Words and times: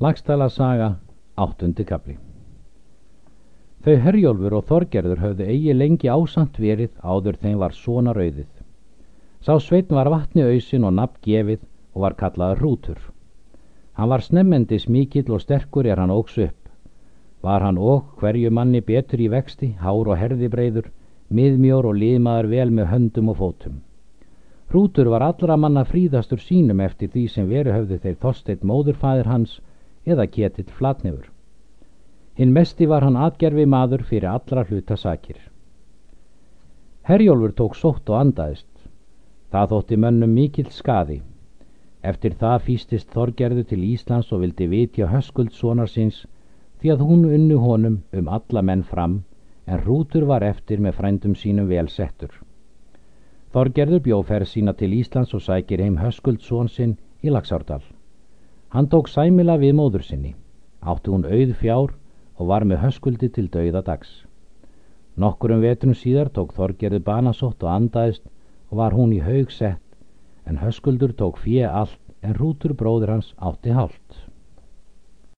Lagstæla 0.00 0.46
saga, 0.48 0.86
áttundi 1.36 1.84
kapli 1.84 2.14
Þau 3.84 3.96
Herjólfur 4.04 4.54
og 4.56 4.62
Þorgerður 4.70 5.20
höfðu 5.20 5.48
eigi 5.52 5.74
lengi 5.76 6.08
ásamt 6.08 6.56
verið 6.56 6.94
áður 7.04 7.36
þeim 7.42 7.58
var 7.60 7.76
svona 7.76 8.14
rauðið. 8.16 8.48
Sá 9.44 9.58
sveitn 9.60 9.98
var 9.98 10.08
vatni 10.14 10.46
auðsin 10.46 10.88
og 10.88 10.96
nafn 10.96 11.20
gefið 11.28 11.68
og 11.92 12.06
var 12.06 12.16
kallaður 12.22 12.64
hrútur. 12.64 13.04
Hann 13.92 14.12
var 14.14 14.24
snemmendis 14.24 14.88
mikill 14.88 15.36
og 15.36 15.44
sterkur 15.44 15.84
er 15.84 16.00
hann 16.00 16.16
óks 16.16 16.40
upp. 16.48 16.72
Var 17.44 17.68
hann 17.68 17.76
óg 17.76 18.16
hverju 18.24 18.56
manni 18.56 18.80
betur 18.80 19.20
í 19.20 19.28
vexti, 19.28 19.74
hár 19.84 20.08
og 20.08 20.16
herðibreiður, 20.16 20.88
miðmjór 21.28 21.92
og 21.92 22.00
liðmaður 22.00 22.54
vel 22.56 22.70
með 22.80 22.94
höndum 22.96 23.34
og 23.34 23.42
fótum. 23.44 23.82
Hrútur 24.72 25.12
var 25.12 25.28
allra 25.28 25.60
manna 25.60 25.84
fríðastur 25.84 26.40
sínum 26.40 26.80
eftir 26.80 27.12
því 27.12 27.28
sem 27.28 27.52
veru 27.52 27.76
höfðu 27.76 28.00
þeir 28.00 28.22
þorsteitt 28.24 28.64
móðurfæðir 28.64 29.36
hans 29.36 29.60
eða 30.06 30.26
ketill 30.26 30.70
flatnefur. 30.78 31.30
Hinn 32.38 32.52
mesti 32.56 32.86
var 32.88 33.04
hann 33.04 33.18
atgerfi 33.20 33.66
maður 33.66 34.04
fyrir 34.08 34.30
allra 34.30 34.64
hluta 34.64 34.96
sakir. 34.96 35.38
Herjólfur 37.08 37.52
tók 37.58 37.74
sótt 37.76 38.08
og 38.08 38.20
andaðist. 38.20 38.68
Það 39.50 39.72
þótti 39.74 39.96
mönnum 40.04 40.34
mikill 40.34 40.70
skaði. 40.70 41.20
Eftir 42.02 42.36
það 42.40 42.62
fýstist 42.66 43.10
Þorgerðu 43.12 43.64
til 43.68 43.82
Íslands 43.84 44.30
og 44.32 44.40
vildi 44.44 44.68
vitja 44.70 45.10
höskuldssonar 45.10 45.90
síns 45.90 46.22
því 46.80 46.94
að 46.94 47.04
hún 47.08 47.26
unnu 47.28 47.58
honum 47.60 47.98
um 48.16 48.28
alla 48.28 48.62
menn 48.62 48.86
fram 48.92 49.18
en 49.66 49.82
Rútur 49.84 50.24
var 50.30 50.46
eftir 50.46 50.80
með 50.80 50.96
frændum 50.96 51.34
sínum 51.36 51.68
vel 51.68 51.88
settur. 51.92 52.32
Þorgerður 53.52 54.04
bjóferð 54.06 54.48
sína 54.48 54.72
til 54.78 54.94
Íslands 54.96 55.34
og 55.34 55.42
sækir 55.44 55.82
heim 55.82 55.98
Höskuldsson 56.00 56.70
sinn 56.72 56.96
í 57.22 57.34
Laxárdal. 57.34 57.82
Hann 58.70 58.86
tók 58.86 59.08
sæmila 59.10 59.56
við 59.58 59.72
móður 59.74 60.04
sinni, 60.06 60.36
átti 60.86 61.10
hún 61.10 61.24
auð 61.26 61.56
fjár 61.58 61.96
og 62.38 62.50
var 62.52 62.62
með 62.62 62.84
Höskuldi 62.84 63.28
til 63.34 63.48
dauða 63.50 63.82
dags. 63.88 64.12
Nokkurum 65.18 65.64
vetrum 65.64 65.96
síðar 65.98 66.30
tók 66.30 66.54
Þorgerður 66.54 67.02
banasótt 67.08 67.66
og 67.66 67.72
andaðist 67.72 68.22
og 68.70 68.78
var 68.78 68.94
hún 68.94 69.16
í 69.16 69.18
haug 69.26 69.50
sett, 69.50 69.82
en 70.46 70.62
Höskuldur 70.62 71.16
tók 71.18 71.42
fjö 71.42 71.66
allt 71.66 71.98
en 72.22 72.38
Rútur 72.38 72.76
bróður 72.78 73.16
hans 73.16 73.34
átti 73.42 73.74
hálft. 73.74 74.29